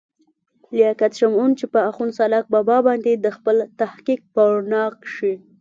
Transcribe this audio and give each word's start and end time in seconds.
لياقت 0.73 1.11
شمعون، 1.19 1.51
چې 1.59 1.65
پۀ 1.71 1.79
اخون 1.89 2.09
سالاک 2.17 2.45
بابا 2.53 2.77
باندې 2.87 3.11
دَخپل 3.27 3.57
تحقيق 3.79 4.21
پۀ 4.33 4.43
رڼا 4.53 4.83
کښې 5.03 5.33